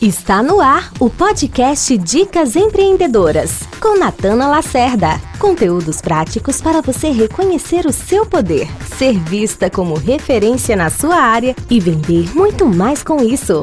Está 0.00 0.42
no 0.42 0.62
ar 0.62 0.90
o 0.98 1.10
podcast 1.10 1.98
Dicas 1.98 2.56
Empreendedoras, 2.56 3.66
com 3.82 3.98
Natana 3.98 4.48
Lacerda. 4.48 5.08
Conteúdos 5.38 6.00
práticos 6.00 6.58
para 6.58 6.80
você 6.80 7.10
reconhecer 7.10 7.84
o 7.84 7.92
seu 7.92 8.24
poder, 8.24 8.66
ser 8.96 9.18
vista 9.18 9.68
como 9.68 9.92
referência 9.92 10.74
na 10.74 10.88
sua 10.88 11.16
área 11.16 11.54
e 11.68 11.78
vender 11.78 12.34
muito 12.34 12.64
mais 12.64 13.02
com 13.02 13.22
isso. 13.22 13.60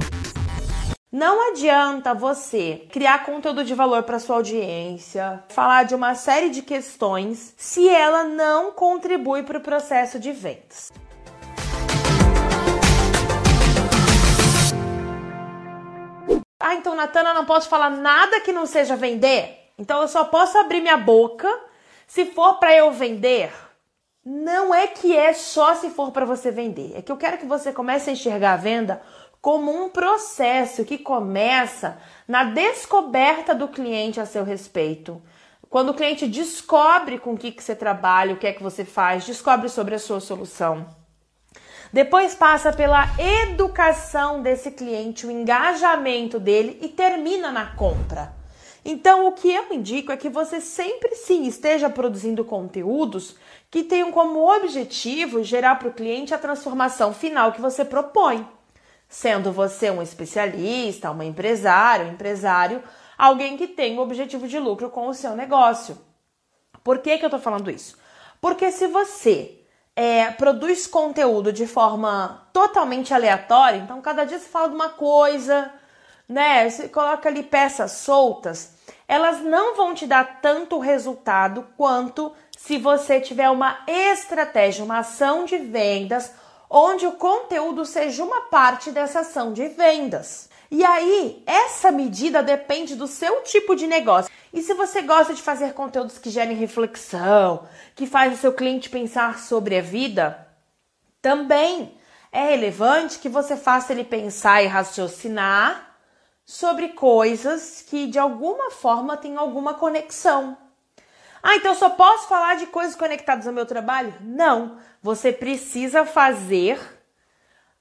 Não 1.12 1.50
adianta 1.50 2.13
você 2.13 2.83
criar 2.92 3.26
conteúdo 3.26 3.63
de 3.63 3.74
valor 3.74 4.04
para 4.04 4.19
sua 4.19 4.35
audiência, 4.35 5.44
falar 5.49 5.85
de 5.85 5.96
uma 5.96 6.13
série 6.13 6.51
de 6.51 6.62
questões, 6.62 7.56
se 7.58 7.90
ela 7.90 8.26
não 8.26 8.74
contribui 8.74 9.42
para 9.42 9.58
o 9.58 9.62
processo 9.62 10.19
de 10.19 10.31
vendas. 10.31 10.92
Ah, 16.68 16.76
então, 16.76 16.94
Natana, 16.94 17.30
eu 17.30 17.34
não 17.34 17.45
posso 17.45 17.70
falar 17.70 17.90
nada 17.90 18.41
que 18.41 18.52
não 18.52 18.66
seja 18.66 18.98
vender? 18.98 19.72
Então 19.78 20.02
eu 20.02 20.08
só 20.10 20.26
posso 20.26 20.58
abrir 20.58 20.82
minha 20.82 20.98
boca 20.98 21.48
se 22.05 22.26
for 22.26 22.55
para 22.55 22.76
eu 22.76 22.91
vender? 22.91 23.54
Não 24.26 24.76
é 24.76 24.86
que 24.86 25.16
é 25.16 25.32
só 25.32 25.76
se 25.76 25.90
for 25.90 26.12
para 26.12 26.26
você 26.26 26.52
vender. 26.52 26.91
É 26.94 27.02
que 27.02 27.10
eu 27.10 27.16
quero 27.16 27.38
que 27.38 27.46
você 27.46 27.72
comece 27.72 28.10
a 28.10 28.14
enxergar 28.14 28.52
a 28.52 28.58
venda 28.58 29.02
como 29.40 29.72
um 29.72 29.90
processo 29.90 30.84
que 30.84 30.98
começa 30.98 32.02
na 32.27 32.44
descoberta 32.44 33.55
do 33.55 33.70
cliente 33.70 34.20
a 34.20 34.26
seu 34.26 34.44
respeito. 34.44 35.22
Quando 35.70 35.91
o 35.91 35.94
cliente 35.94 36.27
descobre 36.27 37.18
com 37.18 37.32
o 37.32 37.38
que, 37.38 37.54
que 37.54 37.63
você 37.63 37.77
trabalha, 37.77 38.34
o 38.34 38.38
que 38.38 38.46
é 38.46 38.52
que 38.52 38.62
você 38.62 38.84
faz, 38.84 39.26
descobre 39.26 39.70
sobre 39.70 39.96
a 39.96 39.99
sua 39.99 40.20
solução. 40.20 40.86
Depois 41.91 42.36
passa 42.36 42.73
pela 42.73 43.05
educação 43.18 44.41
desse 44.41 44.72
cliente, 44.72 45.26
o 45.26 45.32
engajamento 45.32 46.40
dele 46.40 46.77
e 46.82 46.88
termina 46.88 47.52
na 47.52 47.68
compra. 47.76 48.36
Então, 48.84 49.27
o 49.27 49.34
que 49.34 49.52
eu 49.52 49.73
indico 49.73 50.12
é 50.12 50.18
que 50.18 50.30
você 50.30 50.62
sempre 50.62 51.15
sim 51.15 51.46
esteja 51.46 51.90
produzindo 51.90 52.46
conteúdos 52.46 53.35
que 53.70 53.84
tenham 53.84 54.12
como 54.12 54.49
objetivo 54.49 55.43
gerar 55.43 55.76
para 55.76 55.90
o 55.90 55.93
cliente 55.93 56.34
a 56.34 56.38
transformação 56.38 57.13
final 57.13 57.52
que 57.52 57.60
você 57.60 57.84
propõe. 57.84 58.48
Sendo 59.10 59.52
você 59.52 59.90
um 59.90 60.02
especialista, 60.02 61.12
uma 61.12 61.26
empresário, 61.26 62.05
um 62.05 62.12
empresário, 62.12 62.82
alguém 63.18 63.58
que 63.58 63.68
tem 63.68 63.98
o 63.98 64.02
objetivo 64.02 64.47
de 64.47 64.58
lucro 64.58 64.89
com 64.89 65.08
o 65.08 65.13
seu 65.13 65.35
negócio. 65.35 65.97
Por 66.83 66.99
que, 66.99 67.17
que 67.17 67.25
eu 67.25 67.27
estou 67.27 67.41
falando 67.41 67.69
isso? 67.69 67.97
Porque 68.39 68.71
se 68.71 68.88
você 68.88 69.56
é, 69.97 70.29
produz 70.29 70.85
conteúdo 70.85 71.51
de 71.51 71.65
forma 71.65 72.47
totalmente 72.53 73.15
aleatória, 73.15 73.79
então 73.79 73.99
cada 73.99 74.25
dia 74.25 74.37
você 74.37 74.47
fala 74.47 74.69
de 74.69 74.75
uma 74.75 74.89
coisa, 74.89 75.73
né? 76.29 76.69
Você 76.69 76.87
coloca 76.87 77.27
ali 77.27 77.41
peças 77.41 77.93
soltas, 77.93 78.75
elas 79.07 79.41
não 79.41 79.75
vão 79.75 79.95
te 79.95 80.05
dar 80.05 80.39
tanto 80.39 80.77
resultado 80.77 81.65
quanto 81.75 82.31
se 82.55 82.77
você 82.77 83.19
tiver 83.19 83.49
uma 83.49 83.79
estratégia, 83.87 84.85
uma 84.85 84.99
ação 84.99 85.45
de 85.45 85.57
vendas, 85.57 86.31
onde 86.69 87.07
o 87.07 87.13
conteúdo 87.13 87.83
seja 87.83 88.23
uma 88.23 88.41
parte 88.41 88.91
dessa 88.91 89.21
ação 89.21 89.51
de 89.51 89.67
vendas. 89.67 90.46
E 90.69 90.83
aí, 90.83 91.43
essa 91.45 91.91
medida 91.91 92.43
depende 92.43 92.95
do 92.95 93.07
seu 93.07 93.41
tipo 93.43 93.75
de 93.75 93.87
negócio. 93.87 94.31
E 94.53 94.61
se 94.61 94.73
você 94.73 95.01
gosta 95.01 95.33
de 95.33 95.41
fazer 95.41 95.73
conteúdos 95.73 96.17
que 96.17 96.29
gerem 96.29 96.55
reflexão, 96.55 97.67
que 97.95 98.05
faz 98.05 98.33
o 98.33 98.37
seu 98.37 98.51
cliente 98.51 98.89
pensar 98.89 99.39
sobre 99.39 99.77
a 99.77 99.81
vida, 99.81 100.47
também 101.21 101.97
é 102.31 102.49
relevante 102.49 103.19
que 103.19 103.29
você 103.29 103.55
faça 103.55 103.93
ele 103.93 104.03
pensar 104.03 104.61
e 104.61 104.67
raciocinar 104.67 105.95
sobre 106.45 106.89
coisas 106.89 107.81
que 107.81 108.07
de 108.07 108.19
alguma 108.19 108.71
forma 108.71 109.17
têm 109.17 109.37
alguma 109.37 109.73
conexão. 109.73 110.57
Ah, 111.41 111.55
então 111.55 111.75
só 111.75 111.89
posso 111.89 112.27
falar 112.27 112.55
de 112.55 112.67
coisas 112.67 112.95
conectadas 112.95 113.47
ao 113.47 113.53
meu 113.53 113.65
trabalho? 113.65 114.13
Não. 114.21 114.77
Você 115.02 115.31
precisa 115.31 116.05
fazer 116.05 116.96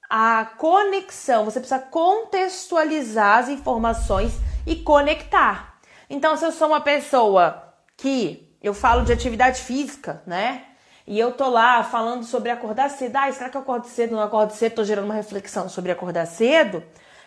a 0.09 0.45
conexão, 0.57 1.45
você 1.45 1.59
precisa 1.59 1.79
contextualizar 1.79 3.39
as 3.39 3.49
informações 3.49 4.33
e 4.65 4.75
conectar. 4.75 5.79
Então, 6.09 6.37
se 6.37 6.45
eu 6.45 6.51
sou 6.51 6.67
uma 6.67 6.81
pessoa 6.81 7.73
que 7.97 8.55
eu 8.61 8.73
falo 8.73 9.03
de 9.03 9.11
atividade 9.11 9.61
física, 9.61 10.21
né? 10.25 10.65
E 11.05 11.17
eu 11.17 11.31
tô 11.31 11.49
lá 11.49 11.83
falando 11.83 12.23
sobre 12.23 12.49
acordar 12.49 12.89
cedo. 12.89 13.15
Ah, 13.15 13.31
será 13.31 13.49
que 13.49 13.55
eu 13.55 13.61
acordo 13.61 13.87
cedo? 13.87 14.15
Não 14.15 14.21
acordo 14.21 14.51
cedo? 14.51 14.75
Tô 14.75 14.83
gerando 14.83 15.05
uma 15.05 15.13
reflexão 15.13 15.69
sobre 15.69 15.91
acordar 15.91 16.25
cedo. 16.25 16.83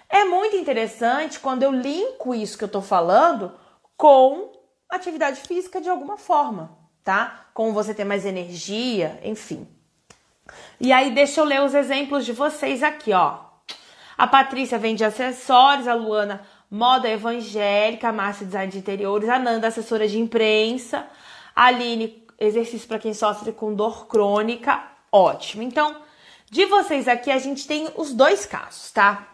É 0.08 0.24
muito 0.24 0.56
interessante 0.56 1.38
quando 1.41 1.62
eu 1.62 1.70
linko 1.72 2.34
isso 2.34 2.58
que 2.58 2.64
eu 2.64 2.68
tô 2.68 2.82
falando 2.82 3.54
com 3.97 4.52
atividade 4.91 5.41
física 5.41 5.80
de 5.80 5.88
alguma 5.88 6.18
forma, 6.18 6.76
tá? 7.04 7.47
Com 7.54 7.72
você 7.72 7.94
ter 7.94 8.04
mais 8.04 8.26
energia, 8.26 9.18
enfim. 9.22 9.66
E 10.80 10.92
aí, 10.92 11.10
deixa 11.10 11.40
eu 11.40 11.44
ler 11.44 11.62
os 11.62 11.74
exemplos 11.74 12.24
de 12.24 12.32
vocês 12.32 12.82
aqui, 12.82 13.12
ó. 13.12 13.38
A 14.16 14.26
Patrícia 14.26 14.78
vende 14.78 15.04
acessórios, 15.04 15.88
a 15.88 15.94
Luana 15.94 16.42
moda 16.70 17.08
evangélica, 17.08 18.08
a 18.08 18.12
Márcia 18.12 18.46
design 18.46 18.70
de 18.70 18.78
interiores, 18.78 19.28
a 19.28 19.38
Nanda 19.38 19.68
assessora 19.68 20.06
de 20.06 20.18
imprensa, 20.18 21.06
a 21.54 21.64
Aline 21.64 22.20
exercício 22.40 22.88
para 22.88 22.98
quem 22.98 23.12
sofre 23.12 23.52
com 23.52 23.74
dor 23.74 24.06
crônica, 24.06 24.82
ótimo. 25.12 25.62
Então, 25.62 25.96
de 26.50 26.64
vocês 26.64 27.06
aqui 27.06 27.30
a 27.30 27.38
gente 27.38 27.66
tem 27.66 27.88
os 27.96 28.14
dois 28.14 28.46
casos, 28.46 28.90
tá? 28.90 29.26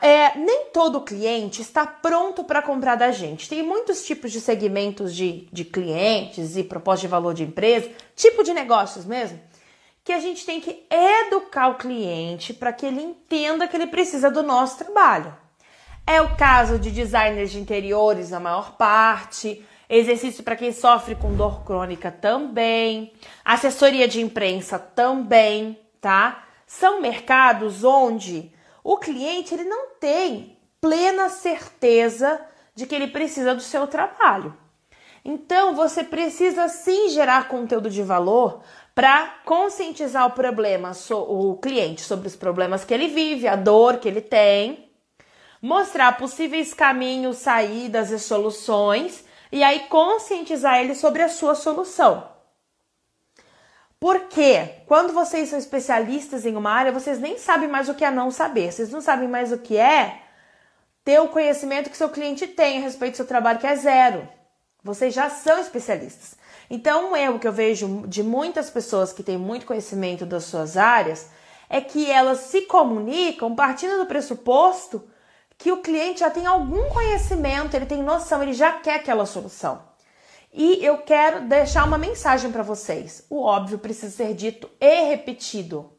É, 0.00 0.38
nem 0.38 0.66
todo 0.66 1.00
cliente 1.00 1.60
está 1.60 1.84
pronto 1.84 2.44
para 2.44 2.62
comprar 2.62 2.94
da 2.94 3.10
gente. 3.10 3.48
Tem 3.48 3.64
muitos 3.64 4.04
tipos 4.04 4.30
de 4.30 4.40
segmentos 4.40 5.14
de, 5.14 5.48
de 5.50 5.64
clientes 5.64 6.56
e 6.56 6.62
proposta 6.62 7.00
de 7.00 7.08
valor 7.08 7.34
de 7.34 7.42
empresa, 7.42 7.90
tipo 8.14 8.44
de 8.44 8.52
negócios 8.52 9.04
mesmo, 9.04 9.40
que 10.04 10.12
a 10.12 10.18
gente 10.18 10.44
tem 10.44 10.60
que 10.60 10.84
educar 10.90 11.68
o 11.68 11.76
cliente 11.76 12.52
para 12.52 12.72
que 12.72 12.86
ele 12.86 13.00
entenda 13.00 13.68
que 13.68 13.76
ele 13.76 13.86
precisa 13.86 14.30
do 14.30 14.42
nosso 14.42 14.78
trabalho. 14.78 15.36
É 16.06 16.20
o 16.20 16.36
caso 16.36 16.78
de 16.78 16.90
designers 16.90 17.52
de 17.52 17.60
interiores, 17.60 18.30
na 18.30 18.40
maior 18.40 18.76
parte, 18.76 19.64
exercício 19.88 20.42
para 20.42 20.56
quem 20.56 20.72
sofre 20.72 21.14
com 21.14 21.36
dor 21.36 21.64
crônica 21.64 22.10
também, 22.10 23.12
assessoria 23.44 24.08
de 24.08 24.20
imprensa 24.20 24.78
também, 24.78 25.78
tá? 26.00 26.44
São 26.66 27.00
mercados 27.00 27.84
onde 27.84 28.52
o 28.82 28.96
cliente 28.96 29.54
ele 29.54 29.64
não 29.64 29.90
tem 30.00 30.58
plena 30.80 31.28
certeza 31.28 32.40
de 32.74 32.86
que 32.86 32.94
ele 32.94 33.06
precisa 33.06 33.54
do 33.54 33.60
seu 33.60 33.86
trabalho. 33.86 34.56
Então, 35.24 35.76
você 35.76 36.02
precisa 36.02 36.68
sim 36.68 37.10
gerar 37.10 37.46
conteúdo 37.46 37.88
de 37.88 38.02
valor 38.02 38.62
para 38.94 39.26
conscientizar 39.44 40.26
o 40.26 40.32
problema, 40.32 40.92
o 41.10 41.56
cliente 41.56 42.02
sobre 42.02 42.28
os 42.28 42.36
problemas 42.36 42.84
que 42.84 42.92
ele 42.92 43.08
vive, 43.08 43.48
a 43.48 43.56
dor 43.56 43.98
que 43.98 44.08
ele 44.08 44.20
tem, 44.20 44.90
mostrar 45.60 46.16
possíveis 46.18 46.74
caminhos, 46.74 47.38
saídas 47.38 48.10
e 48.10 48.18
soluções 48.18 49.24
e 49.50 49.62
aí 49.62 49.80
conscientizar 49.88 50.78
ele 50.80 50.94
sobre 50.94 51.22
a 51.22 51.28
sua 51.28 51.54
solução. 51.54 52.30
Porque 54.00 54.82
quando 54.86 55.12
vocês 55.12 55.48
são 55.48 55.58
especialistas 55.58 56.44
em 56.44 56.56
uma 56.56 56.72
área, 56.72 56.90
vocês 56.90 57.20
nem 57.20 57.38
sabem 57.38 57.68
mais 57.68 57.88
o 57.88 57.94
que 57.94 58.04
é 58.04 58.10
não 58.10 58.32
saber. 58.32 58.72
Vocês 58.72 58.90
não 58.90 59.00
sabem 59.00 59.28
mais 59.28 59.52
o 59.52 59.58
que 59.58 59.76
é 59.76 60.22
ter 61.04 61.20
o 61.20 61.28
conhecimento 61.28 61.88
que 61.88 61.96
seu 61.96 62.08
cliente 62.08 62.46
tem 62.46 62.78
a 62.78 62.80
respeito 62.80 63.12
do 63.12 63.16
seu 63.18 63.26
trabalho, 63.26 63.60
que 63.60 63.66
é 63.66 63.76
zero. 63.76 64.28
Vocês 64.82 65.14
já 65.14 65.30
são 65.30 65.60
especialistas. 65.60 66.36
Então, 66.70 67.12
um 67.12 67.16
erro 67.16 67.38
que 67.38 67.46
eu 67.46 67.52
vejo 67.52 68.04
de 68.06 68.22
muitas 68.22 68.70
pessoas 68.70 69.12
que 69.12 69.22
têm 69.22 69.36
muito 69.36 69.66
conhecimento 69.66 70.24
das 70.24 70.44
suas 70.44 70.76
áreas 70.76 71.30
é 71.68 71.80
que 71.80 72.10
elas 72.10 72.38
se 72.38 72.62
comunicam 72.62 73.54
partindo 73.54 73.98
do 73.98 74.06
pressuposto 74.06 75.08
que 75.56 75.70
o 75.70 75.80
cliente 75.80 76.20
já 76.20 76.30
tem 76.30 76.44
algum 76.44 76.88
conhecimento, 76.88 77.74
ele 77.74 77.86
tem 77.86 78.02
noção, 78.02 78.42
ele 78.42 78.52
já 78.52 78.72
quer 78.72 78.96
aquela 78.96 79.24
solução. 79.24 79.82
E 80.52 80.84
eu 80.84 80.98
quero 80.98 81.48
deixar 81.48 81.84
uma 81.84 81.96
mensagem 81.96 82.50
para 82.50 82.62
vocês. 82.62 83.24
O 83.30 83.42
óbvio 83.42 83.78
precisa 83.78 84.14
ser 84.14 84.34
dito 84.34 84.68
e 84.80 85.04
repetido. 85.04 85.90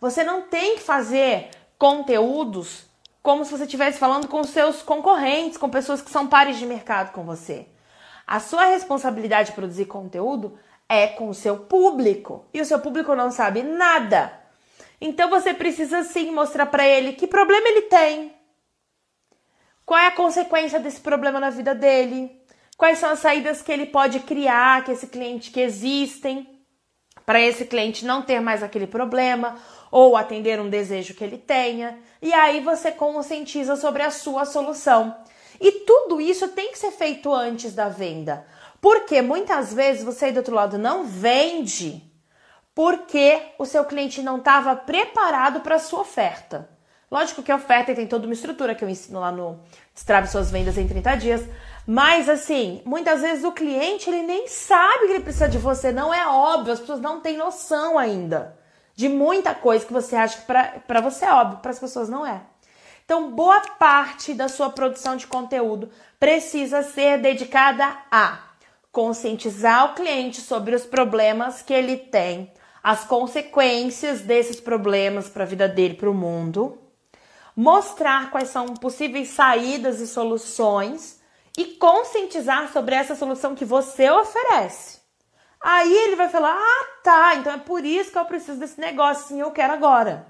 Você 0.00 0.24
não 0.24 0.42
tem 0.42 0.76
que 0.76 0.82
fazer 0.82 1.50
conteúdos 1.78 2.86
como 3.22 3.44
se 3.44 3.50
você 3.50 3.64
estivesse 3.64 3.98
falando 3.98 4.26
com 4.28 4.42
seus 4.42 4.82
concorrentes, 4.82 5.58
com 5.58 5.68
pessoas 5.68 6.00
que 6.00 6.10
são 6.10 6.26
pares 6.26 6.58
de 6.58 6.66
mercado 6.66 7.12
com 7.12 7.22
você. 7.22 7.66
A 8.30 8.38
sua 8.38 8.66
responsabilidade 8.66 9.48
de 9.48 9.56
produzir 9.56 9.86
conteúdo 9.86 10.56
é 10.88 11.08
com 11.08 11.28
o 11.28 11.34
seu 11.34 11.56
público 11.64 12.44
e 12.54 12.60
o 12.60 12.64
seu 12.64 12.78
público 12.78 13.12
não 13.16 13.32
sabe 13.32 13.64
nada. 13.64 14.32
Então 15.00 15.28
você 15.28 15.52
precisa 15.52 16.04
sim 16.04 16.30
mostrar 16.30 16.66
para 16.66 16.86
ele 16.86 17.14
que 17.14 17.26
problema 17.26 17.66
ele 17.66 17.82
tem, 17.82 18.32
qual 19.84 19.98
é 19.98 20.06
a 20.06 20.12
consequência 20.12 20.78
desse 20.78 21.00
problema 21.00 21.40
na 21.40 21.50
vida 21.50 21.74
dele, 21.74 22.40
quais 22.76 22.98
são 22.98 23.10
as 23.10 23.18
saídas 23.18 23.62
que 23.62 23.72
ele 23.72 23.86
pode 23.86 24.20
criar, 24.20 24.84
que 24.84 24.92
esse 24.92 25.08
cliente 25.08 25.50
que 25.50 25.58
existem, 25.58 26.46
para 27.26 27.40
esse 27.40 27.64
cliente 27.64 28.04
não 28.04 28.22
ter 28.22 28.38
mais 28.38 28.62
aquele 28.62 28.86
problema, 28.86 29.56
ou 29.90 30.16
atender 30.16 30.60
um 30.60 30.70
desejo 30.70 31.14
que 31.14 31.24
ele 31.24 31.36
tenha, 31.36 31.98
e 32.22 32.32
aí 32.32 32.60
você 32.60 32.92
conscientiza 32.92 33.74
sobre 33.74 34.04
a 34.04 34.10
sua 34.12 34.44
solução. 34.44 35.16
E 35.60 35.70
tudo 35.72 36.20
isso 36.20 36.48
tem 36.48 36.72
que 36.72 36.78
ser 36.78 36.90
feito 36.90 37.32
antes 37.32 37.74
da 37.74 37.88
venda. 37.88 38.46
Porque 38.80 39.20
muitas 39.20 39.74
vezes 39.74 40.02
você 40.02 40.26
aí 40.26 40.32
do 40.32 40.38
outro 40.38 40.54
lado 40.54 40.78
não 40.78 41.04
vende 41.04 42.02
porque 42.74 43.42
o 43.58 43.66
seu 43.66 43.84
cliente 43.84 44.22
não 44.22 44.38
estava 44.38 44.74
preparado 44.74 45.60
para 45.60 45.74
a 45.74 45.80
sua 45.80 46.00
oferta. 46.00 46.68
Lógico 47.10 47.42
que 47.42 47.52
a 47.52 47.56
oferta 47.56 47.94
tem 47.94 48.06
toda 48.06 48.26
uma 48.26 48.32
estrutura 48.32 48.74
que 48.74 48.84
eu 48.84 48.88
ensino 48.88 49.20
lá 49.20 49.30
no 49.32 49.60
Destrave 49.92 50.28
Suas 50.28 50.50
Vendas 50.50 50.78
em 50.78 50.86
30 50.86 51.16
Dias. 51.16 51.44
Mas 51.86 52.28
assim, 52.28 52.80
muitas 52.86 53.20
vezes 53.20 53.44
o 53.44 53.52
cliente 53.52 54.08
ele 54.08 54.22
nem 54.22 54.46
sabe 54.46 55.06
que 55.06 55.12
ele 55.12 55.24
precisa 55.24 55.48
de 55.48 55.58
você, 55.58 55.92
não 55.92 56.14
é 56.14 56.26
óbvio, 56.26 56.72
as 56.72 56.80
pessoas 56.80 57.00
não 57.00 57.20
têm 57.20 57.36
noção 57.36 57.98
ainda 57.98 58.58
de 59.00 59.08
muita 59.08 59.54
coisa 59.54 59.86
que 59.86 59.92
você 59.94 60.14
acha 60.14 60.38
que 60.38 60.44
para 60.86 61.00
você 61.00 61.24
é 61.24 61.32
óbvio, 61.32 61.60
para 61.60 61.70
as 61.70 61.78
pessoas 61.78 62.10
não 62.10 62.26
é. 62.26 62.42
Então, 63.10 63.32
boa 63.32 63.60
parte 63.76 64.32
da 64.32 64.46
sua 64.46 64.70
produção 64.70 65.16
de 65.16 65.26
conteúdo 65.26 65.90
precisa 66.20 66.80
ser 66.84 67.18
dedicada 67.18 67.84
a 68.08 68.38
conscientizar 68.92 69.86
o 69.86 69.94
cliente 69.96 70.40
sobre 70.40 70.76
os 70.76 70.86
problemas 70.86 71.60
que 71.60 71.74
ele 71.74 71.96
tem, 71.96 72.52
as 72.80 73.02
consequências 73.02 74.20
desses 74.20 74.60
problemas 74.60 75.28
para 75.28 75.42
a 75.42 75.46
vida 75.46 75.66
dele, 75.66 75.94
para 75.94 76.08
o 76.08 76.14
mundo, 76.14 76.78
mostrar 77.56 78.30
quais 78.30 78.50
são 78.50 78.74
possíveis 78.74 79.30
saídas 79.30 79.98
e 79.98 80.06
soluções 80.06 81.20
e 81.58 81.64
conscientizar 81.64 82.72
sobre 82.72 82.94
essa 82.94 83.16
solução 83.16 83.56
que 83.56 83.64
você 83.64 84.08
oferece. 84.08 85.00
Aí 85.60 85.92
ele 85.92 86.14
vai 86.14 86.28
falar: 86.28 86.56
"Ah, 86.56 86.86
tá, 87.02 87.34
então 87.34 87.54
é 87.54 87.58
por 87.58 87.84
isso 87.84 88.12
que 88.12 88.18
eu 88.18 88.24
preciso 88.24 88.60
desse 88.60 88.80
negócio, 88.80 89.26
sim, 89.26 89.40
eu 89.40 89.50
quero 89.50 89.72
agora". 89.72 90.29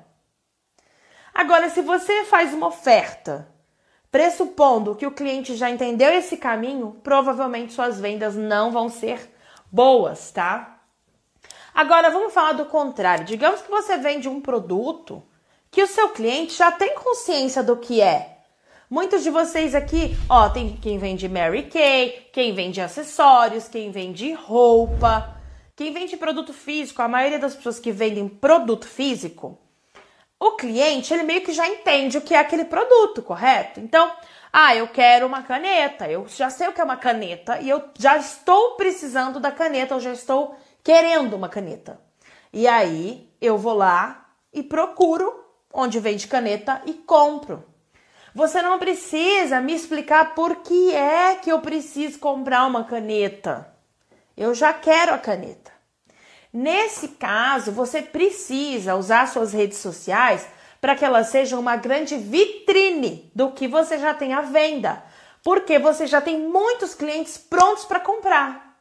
Agora, 1.40 1.70
se 1.70 1.80
você 1.80 2.26
faz 2.26 2.52
uma 2.52 2.66
oferta 2.66 3.48
pressupondo 4.12 4.94
que 4.94 5.06
o 5.06 5.10
cliente 5.10 5.56
já 5.56 5.70
entendeu 5.70 6.12
esse 6.12 6.36
caminho, 6.36 7.00
provavelmente 7.02 7.72
suas 7.72 7.98
vendas 7.98 8.36
não 8.36 8.70
vão 8.70 8.90
ser 8.90 9.34
boas, 9.72 10.30
tá? 10.30 10.82
Agora 11.72 12.10
vamos 12.10 12.34
falar 12.34 12.52
do 12.52 12.66
contrário. 12.66 13.24
Digamos 13.24 13.62
que 13.62 13.70
você 13.70 13.96
vende 13.96 14.28
um 14.28 14.38
produto 14.38 15.22
que 15.70 15.82
o 15.82 15.86
seu 15.86 16.10
cliente 16.10 16.52
já 16.52 16.70
tem 16.70 16.94
consciência 16.94 17.62
do 17.62 17.78
que 17.78 18.02
é. 18.02 18.40
Muitos 18.90 19.22
de 19.22 19.30
vocês 19.30 19.74
aqui, 19.74 20.14
ó, 20.28 20.50
tem 20.50 20.76
quem 20.76 20.98
vende 20.98 21.26
Mary 21.26 21.70
Kay, 21.70 22.28
quem 22.34 22.52
vende 22.52 22.82
acessórios, 22.82 23.66
quem 23.66 23.90
vende 23.90 24.30
roupa, 24.34 25.40
quem 25.74 25.90
vende 25.90 26.18
produto 26.18 26.52
físico. 26.52 27.00
A 27.00 27.08
maioria 27.08 27.38
das 27.38 27.56
pessoas 27.56 27.80
que 27.80 27.92
vendem 27.92 28.28
produto 28.28 28.86
físico, 28.86 29.58
o 30.40 30.52
cliente, 30.52 31.12
ele 31.12 31.22
meio 31.22 31.42
que 31.42 31.52
já 31.52 31.68
entende 31.68 32.16
o 32.16 32.22
que 32.22 32.34
é 32.34 32.38
aquele 32.38 32.64
produto, 32.64 33.22
correto? 33.22 33.78
Então, 33.78 34.10
ah, 34.50 34.74
eu 34.74 34.88
quero 34.88 35.26
uma 35.26 35.42
caneta, 35.42 36.10
eu 36.10 36.26
já 36.26 36.48
sei 36.48 36.66
o 36.66 36.72
que 36.72 36.80
é 36.80 36.84
uma 36.84 36.96
caneta 36.96 37.60
e 37.60 37.68
eu 37.68 37.84
já 37.98 38.16
estou 38.16 38.74
precisando 38.76 39.38
da 39.38 39.52
caneta, 39.52 39.94
eu 39.94 40.00
já 40.00 40.12
estou 40.12 40.56
querendo 40.82 41.34
uma 41.34 41.50
caneta. 41.50 42.00
E 42.50 42.66
aí 42.66 43.30
eu 43.38 43.58
vou 43.58 43.74
lá 43.74 44.28
e 44.50 44.62
procuro 44.62 45.44
onde 45.72 46.00
vende 46.00 46.26
caneta 46.26 46.80
e 46.86 46.94
compro. 46.94 47.62
Você 48.34 48.62
não 48.62 48.78
precisa 48.78 49.60
me 49.60 49.74
explicar 49.74 50.34
por 50.34 50.56
que 50.56 50.94
é 50.94 51.34
que 51.34 51.52
eu 51.52 51.60
preciso 51.60 52.18
comprar 52.18 52.64
uma 52.66 52.84
caneta. 52.84 53.72
Eu 54.36 54.54
já 54.54 54.72
quero 54.72 55.12
a 55.12 55.18
caneta. 55.18 55.79
Nesse 56.52 57.08
caso, 57.08 57.70
você 57.70 58.02
precisa 58.02 58.96
usar 58.96 59.28
suas 59.28 59.52
redes 59.52 59.78
sociais 59.78 60.46
para 60.80 60.96
que 60.96 61.04
elas 61.04 61.28
sejam 61.28 61.60
uma 61.60 61.76
grande 61.76 62.16
vitrine 62.16 63.30
do 63.34 63.52
que 63.52 63.68
você 63.68 63.98
já 63.98 64.14
tem 64.14 64.32
à 64.32 64.40
venda, 64.40 65.02
porque 65.44 65.78
você 65.78 66.06
já 66.06 66.20
tem 66.20 66.38
muitos 66.38 66.94
clientes 66.94 67.38
prontos 67.38 67.84
para 67.84 68.00
comprar. 68.00 68.78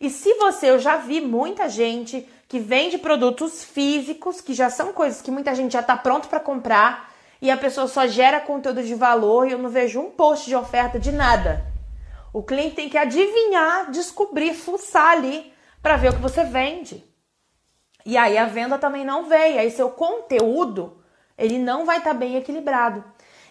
E 0.00 0.10
se 0.10 0.34
você, 0.34 0.70
eu 0.70 0.78
já 0.78 0.96
vi 0.96 1.20
muita 1.20 1.68
gente 1.68 2.28
que 2.46 2.58
vende 2.58 2.98
produtos 2.98 3.64
físicos, 3.64 4.40
que 4.40 4.52
já 4.52 4.68
são 4.68 4.92
coisas 4.92 5.22
que 5.22 5.30
muita 5.30 5.54
gente 5.54 5.72
já 5.72 5.80
está 5.80 5.96
pronto 5.96 6.28
para 6.28 6.40
comprar, 6.40 7.12
e 7.40 7.50
a 7.50 7.56
pessoa 7.56 7.86
só 7.86 8.06
gera 8.06 8.40
conteúdo 8.40 8.82
de 8.82 8.94
valor 8.94 9.46
e 9.46 9.52
eu 9.52 9.58
não 9.58 9.70
vejo 9.70 10.00
um 10.00 10.10
post 10.10 10.46
de 10.46 10.56
oferta 10.56 10.98
de 10.98 11.12
nada. 11.12 11.64
O 12.32 12.42
cliente 12.42 12.74
tem 12.74 12.88
que 12.88 12.98
adivinhar, 12.98 13.90
descobrir, 13.90 14.54
fuçar 14.54 15.12
ali 15.12 15.52
para 15.82 15.96
ver 15.96 16.10
o 16.10 16.14
que 16.14 16.22
você 16.22 16.44
vende. 16.44 17.04
E 18.04 18.16
aí 18.16 18.38
a 18.38 18.46
venda 18.46 18.78
também 18.78 19.04
não 19.04 19.28
veio, 19.28 19.58
aí 19.58 19.70
seu 19.70 19.90
conteúdo 19.90 21.02
ele 21.36 21.58
não 21.58 21.86
vai 21.86 21.98
estar 21.98 22.10
tá 22.10 22.16
bem 22.16 22.36
equilibrado. 22.36 23.04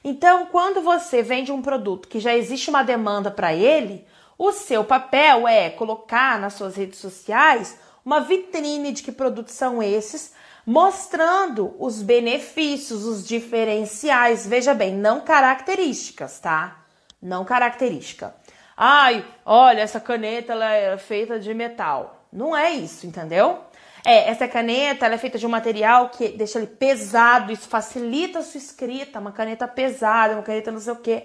Então, 0.04 0.46
quando 0.48 0.82
você 0.82 1.22
vende 1.22 1.52
um 1.52 1.62
produto 1.62 2.08
que 2.08 2.20
já 2.20 2.36
existe 2.36 2.70
uma 2.70 2.84
demanda 2.84 3.32
para 3.32 3.54
ele, 3.54 4.06
o 4.38 4.52
seu 4.52 4.84
papel 4.84 5.48
é 5.48 5.70
colocar 5.70 6.40
nas 6.40 6.54
suas 6.54 6.76
redes 6.76 7.00
sociais 7.00 7.80
uma 8.06 8.22
vitrine 8.22 8.92
de 8.92 9.04
que 9.04 9.12
produtos 9.12 9.54
são 9.54 9.82
esses, 9.82 10.34
mostrando 10.66 11.76
os 11.80 12.02
benefícios, 12.02 13.06
os 13.06 13.28
diferenciais. 13.28 14.46
Veja 14.46 14.74
bem, 14.74 14.94
não 14.94 15.22
características, 15.22 16.40
tá? 16.40 16.86
Não 17.22 17.44
característica. 17.44 18.36
Ai, 18.76 19.26
olha, 19.46 19.82
essa 19.82 20.00
caneta 20.00 20.54
ela 20.54 20.72
é 20.72 20.98
feita 20.98 21.40
de 21.40 21.54
metal. 21.54 22.17
Não 22.32 22.56
é 22.56 22.72
isso, 22.72 23.06
entendeu? 23.08 23.60
É, 24.06 24.30
essa 24.30 24.48
caneta 24.48 25.06
ela 25.06 25.16
é 25.16 25.18
feita 25.18 25.38
de 25.38 25.46
um 25.46 25.50
material 25.50 26.10
que 26.10 26.30
deixa 26.30 26.60
ele 26.60 26.68
pesado, 26.68 27.52
isso 27.52 27.68
facilita 27.68 28.40
a 28.40 28.44
sua 28.44 28.58
escrita, 28.58 29.20
uma 29.20 29.32
caneta 29.32 29.68
pesada, 29.68 30.34
uma 30.34 30.44
caneta 30.44 30.72
não 30.72 30.80
sei 30.80 30.94
o 30.94 30.98
quê. 30.98 31.24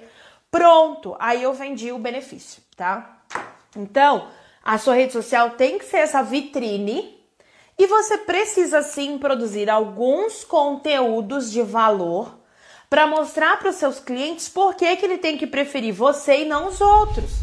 Pronto, 0.51 1.17
aí 1.19 1.43
eu 1.43 1.53
vendi 1.55 1.93
o 1.93 1.99
benefício, 1.99 2.63
tá? 2.77 3.23
Então, 3.77 4.29
a 4.63 4.79
sua 4.79 4.95
rede 4.95 5.13
social 5.13 5.51
tem 5.51 5.79
que 5.79 5.85
ser 5.85 5.99
essa 5.99 6.23
vitrine 6.23 7.19
e 7.79 7.87
você 7.87 8.19
precisa 8.19 8.83
sim 8.83 9.19
produzir 9.19 9.71
alguns 9.71 10.45
conteúdos 10.45 11.51
de 11.51 11.63
valor 11.63 12.39
para 12.89 13.07
mostrar 13.07 13.59
para 13.59 13.71
os 13.71 13.77
seus 13.77 13.99
clientes 13.99 14.49
por 14.49 14.75
que, 14.75 14.95
que 14.97 15.05
ele 15.05 15.19
tem 15.19 15.39
que 15.39 15.47
preferir 15.47 15.95
você 15.95 16.43
e 16.43 16.45
não 16.45 16.69
os 16.69 16.81
outros. 16.81 17.42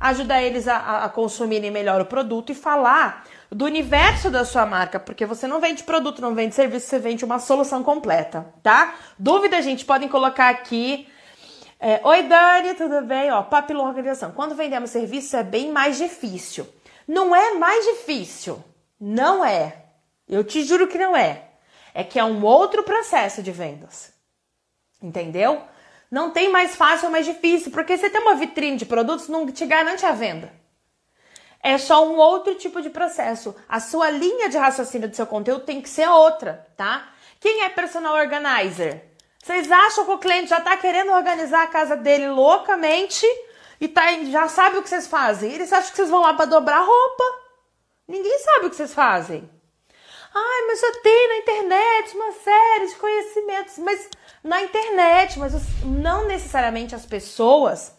Ajudar 0.00 0.42
eles 0.42 0.66
a, 0.66 1.04
a 1.04 1.08
consumirem 1.08 1.70
melhor 1.70 2.00
o 2.00 2.06
produto 2.06 2.50
e 2.50 2.54
falar 2.54 3.24
do 3.50 3.66
universo 3.66 4.30
da 4.30 4.44
sua 4.44 4.64
marca, 4.64 4.98
porque 4.98 5.26
você 5.26 5.46
não 5.46 5.60
vende 5.60 5.82
produto, 5.82 6.22
não 6.22 6.34
vende 6.34 6.54
serviço, 6.54 6.86
você 6.86 6.98
vende 6.98 7.24
uma 7.24 7.38
solução 7.38 7.82
completa, 7.82 8.46
tá? 8.62 8.94
Dúvida, 9.18 9.60
gente, 9.60 9.84
podem 9.84 10.08
colocar 10.08 10.48
aqui 10.48 11.06
é, 11.82 11.98
Oi, 12.04 12.24
Dani, 12.24 12.74
tudo 12.74 13.00
bem? 13.00 13.30
Ó, 13.30 13.42
papilão 13.42 13.86
organização. 13.86 14.32
Quando 14.32 14.54
vendemos 14.54 14.90
serviço 14.90 15.34
é 15.34 15.42
bem 15.42 15.72
mais 15.72 15.96
difícil. 15.96 16.68
Não 17.08 17.34
é 17.34 17.54
mais 17.54 17.82
difícil. 17.86 18.62
Não 19.00 19.42
é. 19.42 19.86
Eu 20.28 20.44
te 20.44 20.62
juro 20.62 20.86
que 20.86 20.98
não 20.98 21.16
é. 21.16 21.48
É 21.94 22.04
que 22.04 22.18
é 22.18 22.24
um 22.24 22.44
outro 22.44 22.82
processo 22.82 23.42
de 23.42 23.50
vendas. 23.50 24.12
Entendeu? 25.02 25.62
Não 26.10 26.30
tem 26.30 26.50
mais 26.50 26.74
fácil 26.74 27.06
ou 27.06 27.12
mais 27.12 27.24
difícil, 27.24 27.70
porque 27.70 27.96
você 27.96 28.10
tem 28.10 28.20
uma 28.20 28.34
vitrine 28.34 28.76
de 28.76 28.84
produtos 28.84 29.28
não 29.28 29.46
te 29.46 29.64
garante 29.64 30.04
a 30.04 30.12
venda. 30.12 30.52
É 31.62 31.76
só 31.78 32.06
um 32.06 32.16
outro 32.16 32.54
tipo 32.54 32.80
de 32.80 32.90
processo. 32.90 33.54
A 33.68 33.78
sua 33.78 34.10
linha 34.10 34.48
de 34.48 34.56
raciocínio 34.56 35.08
do 35.08 35.14
seu 35.14 35.26
conteúdo 35.26 35.64
tem 35.64 35.80
que 35.80 35.88
ser 35.88 36.08
outra, 36.08 36.66
tá? 36.76 37.12
Quem 37.38 37.62
é 37.62 37.68
personal 37.68 38.14
organizer? 38.14 39.04
Vocês 39.42 39.70
acham 39.70 40.04
que 40.04 40.10
o 40.10 40.18
cliente 40.18 40.50
já 40.50 40.58
está 40.58 40.76
querendo 40.76 41.12
organizar 41.12 41.62
a 41.62 41.68
casa 41.68 41.96
dele 41.96 42.28
loucamente 42.28 43.26
e 43.80 43.88
tá, 43.88 44.02
já 44.24 44.48
sabe 44.48 44.78
o 44.78 44.82
que 44.82 44.88
vocês 44.88 45.06
fazem? 45.06 45.52
Eles 45.52 45.72
acham 45.72 45.90
que 45.90 45.96
vocês 45.96 46.10
vão 46.10 46.20
lá 46.20 46.34
para 46.34 46.44
dobrar 46.46 46.80
roupa. 46.80 47.24
Ninguém 48.08 48.38
sabe 48.40 48.66
o 48.66 48.70
que 48.70 48.76
vocês 48.76 48.92
fazem. 48.92 49.48
Ai, 50.34 50.66
mas 50.66 50.82
eu 50.82 51.02
tenho 51.02 51.28
na 51.28 51.36
internet 51.36 52.16
uma 52.16 52.32
série 52.32 52.86
de 52.86 52.94
conhecimentos. 52.96 53.78
Mas 53.78 54.08
na 54.42 54.62
internet, 54.62 55.38
mas 55.38 55.54
não 55.84 56.26
necessariamente 56.26 56.94
as 56.94 57.04
pessoas, 57.04 57.92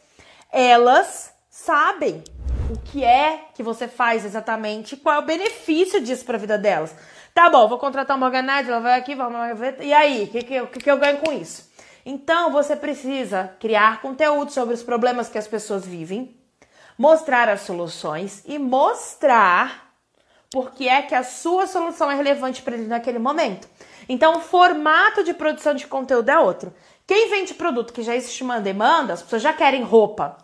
elas 0.51 1.33
sabem 1.49 2.23
o 2.69 2.79
que 2.79 3.03
é 3.03 3.45
que 3.53 3.61
você 3.61 3.87
faz 3.87 4.25
exatamente, 4.25 4.95
qual 4.97 5.15
é 5.15 5.19
o 5.19 5.25
benefício 5.25 6.01
disso 6.01 6.25
para 6.25 6.37
a 6.37 6.39
vida 6.39 6.57
delas. 6.57 6.95
Tá 7.33 7.49
bom, 7.49 7.67
vou 7.67 7.77
contratar 7.77 8.17
uma 8.17 8.25
organizer, 8.25 8.71
ela 8.71 8.81
vai 8.81 8.99
aqui, 8.99 9.15
vamos 9.15 9.57
ver. 9.57 9.77
E 9.81 9.93
aí, 9.93 10.23
o 10.23 10.27
que, 10.27 10.43
que, 10.43 10.67
que, 10.67 10.79
que 10.79 10.91
eu 10.91 10.97
ganho 10.97 11.19
com 11.19 11.31
isso? 11.31 11.69
Então, 12.05 12.51
você 12.51 12.75
precisa 12.75 13.55
criar 13.59 14.01
conteúdo 14.01 14.51
sobre 14.51 14.73
os 14.73 14.83
problemas 14.83 15.29
que 15.29 15.37
as 15.37 15.47
pessoas 15.47 15.85
vivem, 15.85 16.35
mostrar 16.97 17.47
as 17.47 17.61
soluções 17.61 18.43
e 18.45 18.57
mostrar 18.57 19.91
por 20.49 20.71
que 20.71 20.89
é 20.89 21.01
que 21.01 21.15
a 21.15 21.23
sua 21.23 21.67
solução 21.67 22.11
é 22.11 22.15
relevante 22.15 22.61
para 22.61 22.75
ele 22.75 22.87
naquele 22.87 23.19
momento. 23.19 23.67
Então, 24.07 24.37
o 24.37 24.41
formato 24.41 25.23
de 25.23 25.33
produção 25.33 25.73
de 25.73 25.87
conteúdo 25.87 26.29
é 26.29 26.39
outro. 26.39 26.73
Quem 27.07 27.29
vende 27.29 27.53
produto 27.53 27.93
que 27.93 28.03
já 28.03 28.15
existe 28.15 28.43
uma 28.43 28.59
demanda, 28.59 29.13
as 29.13 29.21
pessoas 29.21 29.41
já 29.41 29.53
querem 29.53 29.83
roupa. 29.83 30.37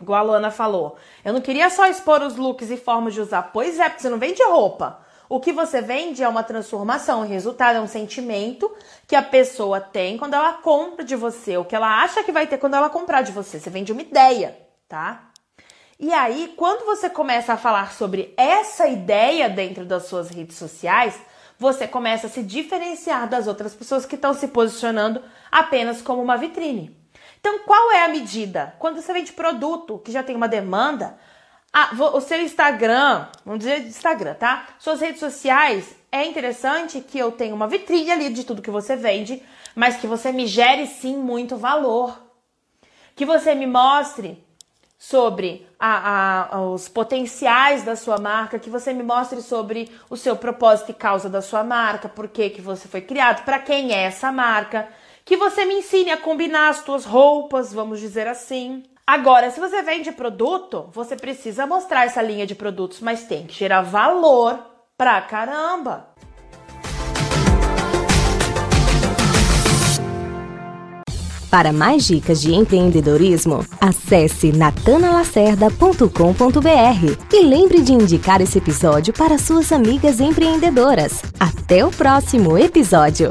Igual 0.00 0.20
a 0.20 0.22
Luana 0.22 0.50
falou. 0.50 0.96
Eu 1.24 1.32
não 1.32 1.40
queria 1.40 1.70
só 1.70 1.86
expor 1.86 2.22
os 2.22 2.36
looks 2.36 2.70
e 2.70 2.76
formas 2.76 3.14
de 3.14 3.20
usar. 3.20 3.44
Pois 3.44 3.78
é, 3.78 3.88
porque 3.88 4.02
você 4.02 4.10
não 4.10 4.18
vende 4.18 4.42
roupa. 4.42 5.00
O 5.28 5.40
que 5.40 5.52
você 5.52 5.80
vende 5.80 6.22
é 6.22 6.28
uma 6.28 6.44
transformação, 6.44 7.20
o 7.20 7.26
resultado 7.26 7.76
é 7.76 7.80
um 7.80 7.88
sentimento 7.88 8.72
que 9.08 9.16
a 9.16 9.22
pessoa 9.22 9.80
tem 9.80 10.16
quando 10.16 10.34
ela 10.34 10.52
compra 10.54 11.04
de 11.04 11.16
você, 11.16 11.56
o 11.56 11.64
que 11.64 11.74
ela 11.74 12.02
acha 12.02 12.22
que 12.22 12.30
vai 12.30 12.46
ter 12.46 12.58
quando 12.58 12.74
ela 12.74 12.88
comprar 12.88 13.22
de 13.22 13.32
você. 13.32 13.58
Você 13.58 13.68
vende 13.68 13.90
uma 13.90 14.02
ideia, 14.02 14.56
tá? 14.88 15.30
E 15.98 16.12
aí, 16.12 16.54
quando 16.56 16.84
você 16.84 17.10
começa 17.10 17.54
a 17.54 17.56
falar 17.56 17.92
sobre 17.92 18.34
essa 18.36 18.86
ideia 18.86 19.48
dentro 19.48 19.84
das 19.84 20.04
suas 20.04 20.28
redes 20.28 20.56
sociais, 20.56 21.18
você 21.58 21.86
começa 21.86 22.26
a 22.26 22.30
se 22.30 22.42
diferenciar 22.42 23.28
das 23.28 23.46
outras 23.46 23.74
pessoas 23.74 24.04
que 24.04 24.14
estão 24.14 24.34
se 24.34 24.48
posicionando 24.48 25.22
apenas 25.50 26.02
como 26.02 26.22
uma 26.22 26.36
vitrine. 26.36 26.96
Então, 27.40 27.60
qual 27.60 27.92
é 27.92 28.04
a 28.04 28.08
medida? 28.08 28.74
Quando 28.78 29.00
você 29.00 29.12
vende 29.12 29.32
produto 29.32 29.98
que 29.98 30.12
já 30.12 30.22
tem 30.22 30.34
uma 30.34 30.48
demanda, 30.48 31.18
ah, 31.72 31.90
o 32.14 32.20
seu 32.20 32.40
Instagram, 32.40 33.26
vamos 33.44 33.60
dizer 33.60 33.82
Instagram, 33.82 34.34
tá? 34.34 34.66
Suas 34.78 35.00
redes 35.00 35.20
sociais, 35.20 35.94
é 36.10 36.24
interessante 36.24 37.00
que 37.00 37.18
eu 37.18 37.32
tenha 37.32 37.54
uma 37.54 37.68
vitrine 37.68 38.10
ali 38.10 38.30
de 38.30 38.44
tudo 38.44 38.62
que 38.62 38.70
você 38.70 38.96
vende, 38.96 39.42
mas 39.74 39.96
que 39.96 40.06
você 40.06 40.32
me 40.32 40.46
gere 40.46 40.86
sim 40.86 41.16
muito 41.16 41.56
valor. 41.56 42.18
Que 43.14 43.24
você 43.24 43.54
me 43.54 43.66
mostre 43.66 44.45
sobre 44.98 45.66
a, 45.78 46.56
a, 46.56 46.60
os 46.62 46.88
potenciais 46.88 47.82
da 47.82 47.94
sua 47.94 48.18
marca, 48.18 48.58
que 48.58 48.70
você 48.70 48.92
me 48.92 49.02
mostre 49.02 49.42
sobre 49.42 49.90
o 50.08 50.16
seu 50.16 50.36
propósito 50.36 50.90
e 50.90 50.94
causa 50.94 51.28
da 51.28 51.42
sua 51.42 51.62
marca, 51.62 52.08
por 52.08 52.28
que, 52.28 52.50
que 52.50 52.62
você 52.62 52.88
foi 52.88 53.00
criado, 53.00 53.44
para 53.44 53.58
quem 53.58 53.92
é 53.92 54.04
essa 54.04 54.32
marca, 54.32 54.88
que 55.24 55.36
você 55.36 55.64
me 55.64 55.74
ensine 55.74 56.10
a 56.10 56.16
combinar 56.16 56.70
as 56.70 56.78
suas 56.78 57.04
roupas, 57.04 57.72
vamos 57.72 58.00
dizer 58.00 58.26
assim. 58.26 58.84
Agora, 59.06 59.50
se 59.50 59.60
você 59.60 59.82
vende 59.82 60.10
produto, 60.12 60.88
você 60.92 61.14
precisa 61.14 61.66
mostrar 61.66 62.06
essa 62.06 62.22
linha 62.22 62.46
de 62.46 62.54
produtos, 62.54 63.00
mas 63.00 63.24
tem 63.24 63.46
que 63.46 63.54
gerar 63.54 63.82
valor 63.82 64.58
pra 64.96 65.20
caramba. 65.20 66.08
Para 71.56 71.72
mais 71.72 72.06
dicas 72.06 72.42
de 72.42 72.54
empreendedorismo, 72.54 73.64
acesse 73.80 74.52
natanalacerda.com.br 74.52 77.32
e 77.32 77.42
lembre 77.42 77.80
de 77.80 77.94
indicar 77.94 78.42
esse 78.42 78.58
episódio 78.58 79.14
para 79.14 79.38
suas 79.38 79.72
amigas 79.72 80.20
empreendedoras. 80.20 81.22
Até 81.40 81.82
o 81.82 81.90
próximo 81.90 82.58
episódio! 82.58 83.30